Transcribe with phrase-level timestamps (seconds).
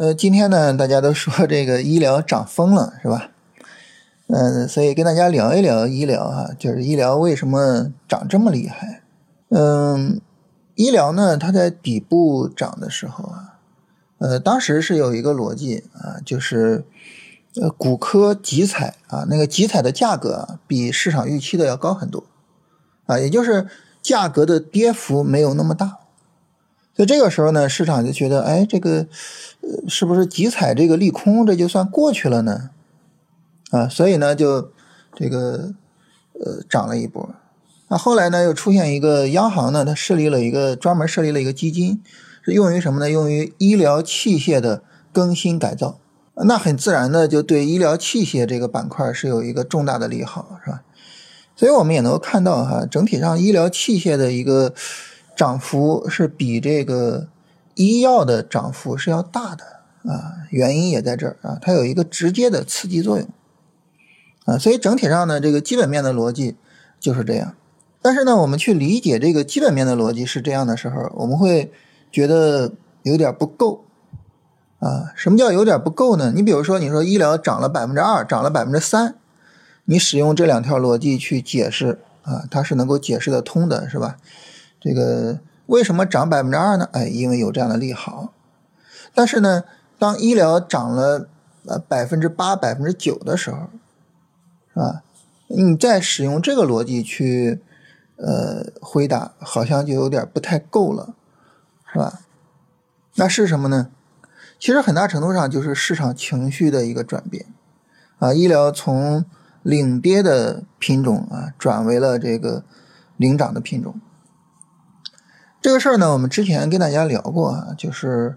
[0.00, 3.32] 呃，今天呢，大家都说 这个医疗涨疯了，是吧？
[4.28, 9.02] 嗯，所以跟大家聊一聊医疗啊，就是医疗为什么涨这么厉害？
[9.50, 10.18] 嗯，
[10.74, 13.58] 医疗呢，它在底部涨的时候啊，
[14.16, 16.86] 呃，当时是有一个逻辑啊，就是
[17.60, 22.24] 呃，骨科集采啊，那个集采的价格啊，比市场预期的要高很多
[23.04, 23.66] 啊，也就是
[24.00, 25.98] 价格的跌幅没有那么大。
[27.00, 29.06] 所以这个时候呢，市场就觉得，哎，这个，
[29.62, 32.68] 呃，是不是集采这个利空，这就算过去了呢？
[33.70, 34.70] 啊，所以呢，就
[35.14, 35.72] 这个，
[36.34, 37.30] 呃，涨了一波。
[37.88, 42.02] 那后来呢，又出现一个央行呢，它设立了一个专门设立了一个基金，
[42.42, 43.10] 是用于什么呢？
[43.10, 45.98] 用于医疗器械的更新改造。
[46.34, 50.82] 那很自然的，就对医疗器械这个板块是有一个重大的利好，是吧？
[51.56, 54.74] 所以我们也能够看到哈，整体上医疗器械的一个。
[55.40, 57.26] 涨幅是比这个
[57.74, 59.64] 医药的涨幅是要大的
[60.04, 63.26] 啊，原因也在这儿啊，它有一个直接的刺激作用
[64.44, 66.56] 啊，所以整体上呢，这个基本面的逻辑
[66.98, 67.54] 就是这样。
[68.02, 71.72] 但是呢，我们去理解这个基本面的逻辑是这样的时候，我们会
[72.12, 73.86] 觉得有点不够
[74.80, 75.14] 啊。
[75.16, 76.34] 什么叫有点不够呢？
[76.36, 79.14] 你比如说，你说医疗涨了百分之二，涨了百分之三，
[79.86, 84.18] 你使用这两条逻辑去解释啊，它是能够解释得通的，是吧？
[84.80, 86.88] 这个为什么涨百分之二呢？
[86.92, 88.32] 哎，因为有这样的利好。
[89.14, 89.64] 但是呢，
[89.98, 91.28] 当医疗涨了
[91.66, 93.68] 呃百分之八、百分之九的时候，
[94.72, 95.02] 是吧？
[95.48, 97.60] 你再使用这个逻辑去
[98.16, 101.14] 呃回答，好像就有点不太够了，
[101.92, 102.20] 是吧？
[103.16, 103.88] 那是什么呢？
[104.58, 107.46] 其实很大程度上就是市场情绪的一个转变
[108.18, 109.24] 啊，医疗从
[109.62, 112.62] 领跌的品种啊转为了这个
[113.16, 114.00] 领涨的品种。
[115.62, 118.34] 这个事儿呢，我们之前跟大家聊过啊，就是，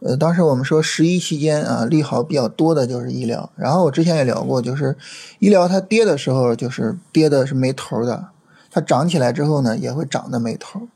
[0.00, 3.48] 呃，当时我们说十一期间啊，利好比较多的就是医疗。
[3.54, 4.96] 然后我之前也聊过，就是
[5.38, 8.30] 医疗它跌的时候，就是跌的是没头的；
[8.68, 10.88] 它涨起来之后呢，也会涨的没头。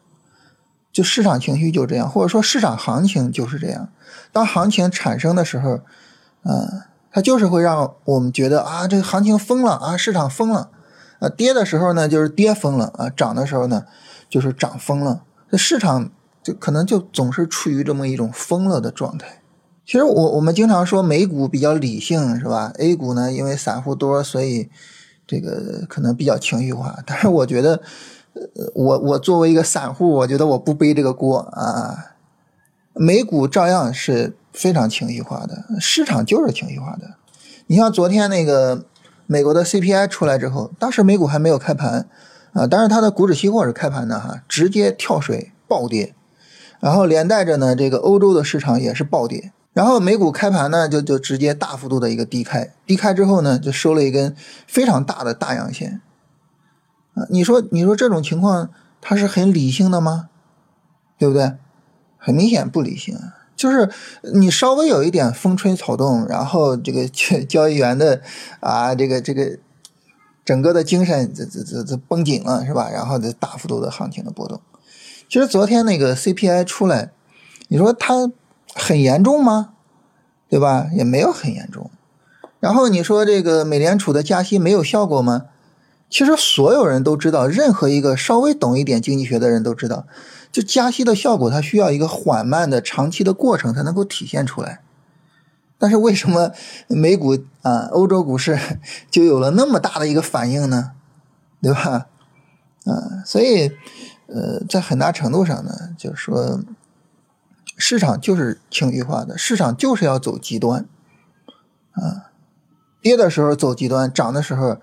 [0.92, 3.90] 就市场情绪就这样，或者说市场行情就是这样。
[4.32, 5.78] 当行情产生的时候，
[6.42, 6.82] 嗯，
[7.12, 10.70] 它就是会让我们觉得啊，这个行情疯了啊，市场疯了。
[11.20, 13.84] 啊，跌的时候呢，就是跌疯了啊；涨的时候呢，
[14.28, 15.22] 就是涨疯了。
[15.50, 16.10] 这市场
[16.42, 19.42] 就可能就总是处于这么一种疯了的状态。
[19.84, 24.70] 其实我我们经常说美股比较理性，是吧？A 股呢，因为散户多，所以
[25.26, 26.96] 这个可能比较情绪化。
[27.04, 27.82] 但是我觉得，
[28.34, 32.14] 呃，我我作为一个散户，我觉得我不背这个锅啊。
[32.94, 37.14] 美股照样是非常情绪化的，市场就是情绪化的。
[37.66, 38.84] 你像昨天那个
[39.26, 42.08] 美国的 CPI 出来之后，当时美股还没有开盘。
[42.52, 46.14] 啊，当然它的股指期货是开盘的哈，直接跳水暴跌，
[46.80, 54.34] 然后连带着呢，这个欧洲的市场也是暴跌，然后美股开盘呢就就直接大幅度的一个低开，低开之后呢就收了一根
[54.66, 56.00] 非常大的大阳线，
[57.14, 60.28] 啊，你说你说这种情况它是很理性的吗？
[61.16, 61.52] 对不对？
[62.18, 63.16] 很明显不理性，
[63.54, 63.88] 就是
[64.34, 67.06] 你稍微有一点风吹草动，然后这个
[67.46, 68.20] 交易员的
[68.58, 69.56] 啊这个这个。
[70.44, 72.90] 整个的精神这这这这绷紧了是吧？
[72.90, 74.60] 然后这大幅度的行情的波动。
[75.28, 77.12] 其实昨天那个 CPI 出来，
[77.68, 78.30] 你说它
[78.74, 79.74] 很严重吗？
[80.48, 80.88] 对吧？
[80.92, 81.90] 也没有很严重。
[82.58, 85.46] 然后你说这个美联储的加息没有效果吗？
[86.10, 90.06] 其实所有人都知道，任何一个稍微懂一点经济学的人都知道，
[90.50, 94.80] 就加息的效果它需要一个缓慢的长期的过程才能够体现出来。
[95.80, 96.52] 但是为什么
[96.88, 98.58] 美股啊、欧洲股市
[99.10, 100.92] 就有了那么大的一个反应呢？
[101.62, 102.06] 对吧？
[102.84, 103.72] 啊，所以
[104.26, 106.60] 呃，在很大程度上呢，就是说
[107.76, 110.86] 市场就是情绪化的，市场就是要走极端
[111.92, 112.30] 啊，
[113.00, 114.78] 跌的时候走极端，涨的时候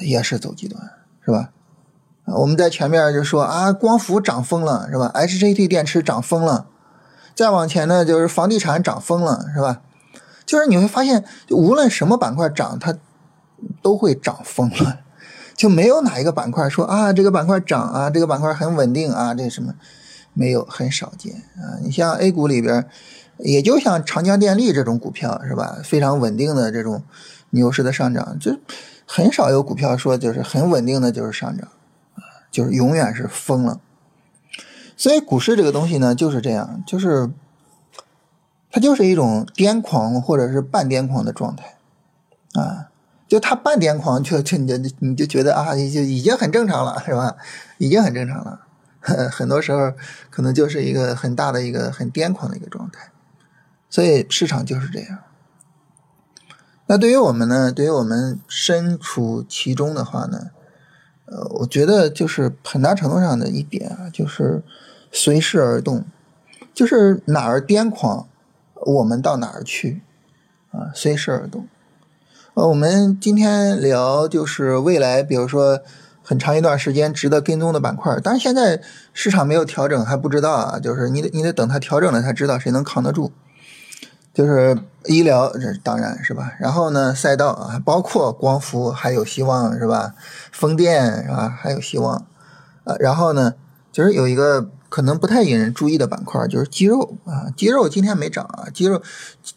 [0.00, 0.92] 也是走极端，
[1.24, 1.50] 是吧？
[2.26, 6.66] 我们在前面就说啊，光伏涨疯了，是吧？HJT 电池涨疯了，
[7.34, 9.80] 再往前呢，就是房地产涨疯了，是吧？
[10.48, 12.96] 就是你会发现，无论什么板块涨，它
[13.82, 15.00] 都会涨疯了，
[15.54, 19.74] 就没有哪一个板块说啊，这个板块涨啊，这个板块很稳定啊，这什么
[20.32, 21.76] 没有，很少见啊。
[21.82, 22.86] 你像 A 股里边，
[23.36, 27.02] 也就像长江电力这种股票是吧，非常稳定的这种
[27.50, 28.58] 牛市的上涨，就
[29.04, 31.68] 很少有股票说就是很稳定的就是上涨
[32.14, 33.80] 啊，就是永远是疯了。
[34.96, 37.28] 所以股市这个东西呢，就是这样，就是。
[38.78, 41.74] 它就是一种癫狂或者是半癫狂的状态，
[42.52, 42.90] 啊，
[43.26, 47.34] 就他半癫狂，就就你就你就觉得啊，就已经很正常了，是吧？
[47.78, 48.60] 已经很正常了，
[49.32, 49.92] 很多时候
[50.30, 53.10] 可能就是一个很大的一个很癫狂的一个状态，
[53.90, 55.18] 所以市场就是这样。
[56.86, 57.72] 那对于我们呢？
[57.72, 60.50] 对于我们身处其中的话呢？
[61.24, 64.62] 呃，我觉得就是很大程度上的一点啊，就是
[65.10, 66.04] 随势而动，
[66.72, 68.27] 就是哪儿癫狂，
[68.86, 70.02] 我们到哪儿去
[70.70, 71.66] 啊，随时而动。
[72.54, 75.80] 呃，我们今天聊就是未来，比如说
[76.22, 78.80] 很长一段时间值得跟踪的板块，但是现在
[79.12, 83.32] 市场没有调整，还不知道啊，就是你得你得等它调整了才知道谁能扛得住。
[84.34, 86.52] 就是医疗，这当然是吧。
[86.60, 90.14] 然后呢，赛道啊，包括光伏还有希望是吧？
[90.52, 91.48] 风电是吧？
[91.48, 92.24] 还有希望。
[92.84, 93.54] 呃，然后呢，
[93.90, 97.52] 就是有一个可能不太引人注意的板块，就是肌肉啊。
[97.56, 99.02] 肌肉今天没涨啊，肌肉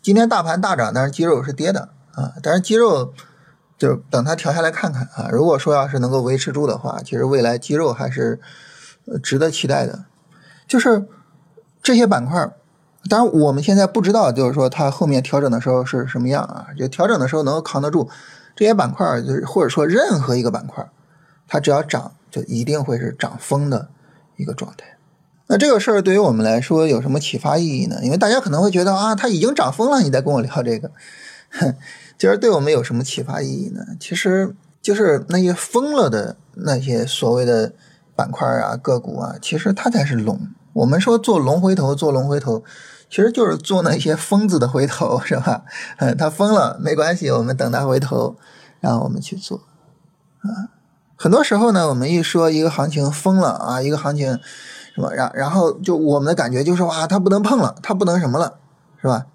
[0.02, 2.34] 今天大盘大涨，但是肌肉是跌的啊。
[2.42, 3.14] 但是肌肉
[3.78, 5.30] 就等它调下来看看啊。
[5.32, 8.40] 如果说要是能够维持住的话，其实未来肌肉还是
[9.24, 10.06] 值得期待的。
[10.68, 11.08] 就是
[11.82, 12.52] 这些板块。
[13.10, 16.68] 当然，我们现在不知道，就是说它后面调整的时候是什么样啊？
[16.78, 18.08] 就调整的时候能够扛得住
[18.56, 20.88] 这些板块，就是或者说任何一个板块，
[21.48, 23.90] 它只要涨，就一定会是涨疯的
[24.36, 24.98] 一个状态。
[25.52, 27.98] 那这个事儿对于我们来说有什么启发意义呢？
[28.02, 30.90] 因为大家可能会觉得啊，它已经涨疯了，你再跟我聊这个，
[32.18, 33.82] 其实对我们有什么启发意义呢？
[34.00, 37.74] 其实就是那些疯了的那些所谓的
[38.16, 40.40] 板块啊、个股啊，其实它才是龙。
[40.72, 42.64] 我们说做龙回头，做龙回头。
[43.10, 45.66] 其实就是做那些疯子的回头，是吧？
[45.98, 48.38] 嗯，他疯了没关系，我们等他回头，
[48.80, 49.58] 然后我们去做。
[50.40, 50.72] 啊，
[51.18, 54.40] 很多时候呢，我们一说一个行情疯了啊，一个行情
[54.96, 58.60] 是吧，然然后就我们的感觉就是哇，它不能碰了，它不能什么了，
[59.02, 59.26] 是吧？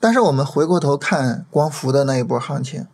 [0.00, 2.86] 但是我们回过头看光伏的那一波行情，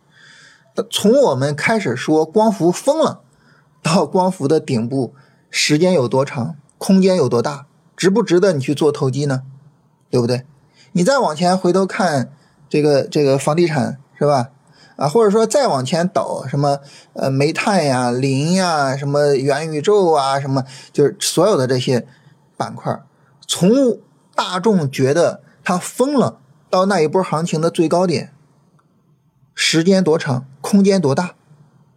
[0.89, 3.21] 从我们开始说光伏疯了，
[3.83, 5.13] 到光伏的顶部，
[5.49, 7.65] 时间有多长，空间有多大，
[7.97, 9.43] 值不值得你去做投机呢？
[10.09, 10.45] 对不对？
[10.93, 12.31] 你再往前回头看
[12.67, 14.49] 这个这个房地产是吧？
[14.95, 16.79] 啊，或者说再往前倒什么
[17.13, 22.07] 呃煤炭呀、磷呀、什么元宇宙啊，什么就是所有的这些
[22.57, 23.01] 板块，
[23.47, 23.69] 从
[24.35, 26.39] 大众觉得它疯了
[26.69, 28.33] 到那一波行情的最高点，
[29.53, 31.35] 时间多长，空间多大，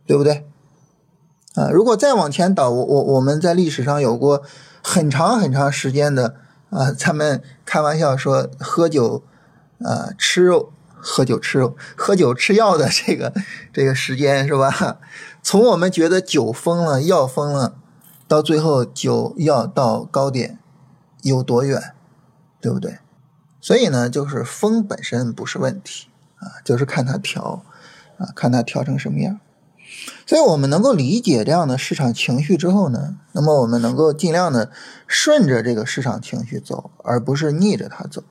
[0.07, 0.47] 对不对？
[1.55, 4.43] 啊，如果再往前倒，我我我们在历史上有过
[4.83, 6.37] 很长很长时间的。
[6.71, 9.23] 啊，咱们开玩笑说喝酒，
[9.79, 10.73] 啊吃肉，
[11.07, 13.35] 喝酒吃肉，喝酒吃药的这个
[13.75, 14.99] 这个时间是吧？
[15.45, 17.77] 从我们觉得酒疯了，药疯了，
[18.27, 20.59] 到最后酒药到高点
[21.23, 21.93] 有多远，
[22.63, 22.99] 对不对？
[23.61, 27.63] 所以呢，就是疯本身不是问题啊，就是看它调
[28.17, 29.39] 啊，看它调成什么样。
[30.27, 34.71] 所以我们能够理解这样的市场情绪之后呢，那么我们能够尽量的
[35.07, 38.25] 顺着这个市场情绪走，而不是逆着它走，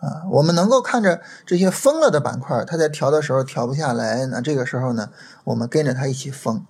[0.00, 5.10] 啊，我们能够看着这些疯了的板块，它在调的时候调不下来，那这个时候呢，
[5.44, 6.64] 我们跟着它一起疯，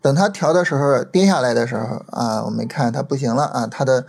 [0.00, 4.06] 等它调的时候跌下来的时候啊，我们看它不行了啊，它的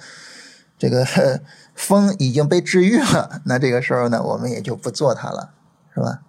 [0.77, 1.05] 这个
[1.75, 5.51] 疯已经被治愈了，那这个时候呢，我们也就不做它了，
[5.93, 6.21] 是吧？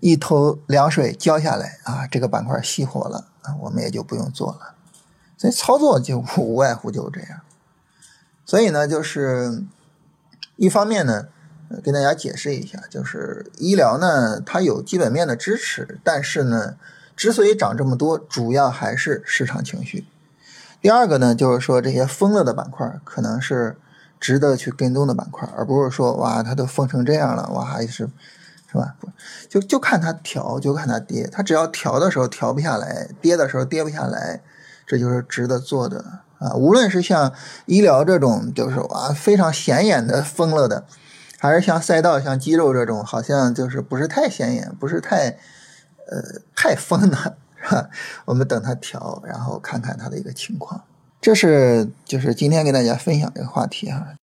[0.00, 4.76] 一头凉水浇下来啊，这个板块熄火了啊，我们也就不用做了。
[5.36, 7.40] 所以操作就 无外乎就这样。
[8.46, 9.62] 所以呢，就是
[10.56, 11.26] 一方面呢，
[11.82, 16.76] 跟大家解释一下，就是医疗呢它有基本面的支持，但是呢，
[17.16, 20.06] 之所以涨这么多，主要还是市场情绪。
[20.80, 23.76] 第二个呢，就是说这些疯了的板块可能是
[24.18, 28.08] 值得去跟踪的板块，而不是说哇，它都疯成这样了，哇还是。
[28.72, 28.94] 是吧？
[29.48, 31.28] 就就看它调，就看它跌。
[31.32, 34.40] 它只要调的时候调不下来，跌的时候跌不下来，
[34.86, 36.04] 这就是值得做的
[36.38, 36.54] 啊。
[36.54, 37.32] 无论是像
[37.66, 40.84] 医疗这种，就是哇非常显眼的疯了的，
[41.40, 45.38] 还是像赛道、像肌肉这种，好像就是不是太显眼，不是太
[46.06, 46.22] 呃
[46.54, 47.88] 太疯的，是吧？
[48.26, 50.84] 我们等它调，然后看看它的一个情况。
[51.18, 54.14] 这是就是今天跟大家分享这个话题哈。